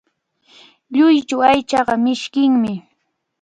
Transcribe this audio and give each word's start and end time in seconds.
Lluychu 0.95 1.37
aychaqa 1.51 1.93
mishkinmi. 2.03 2.73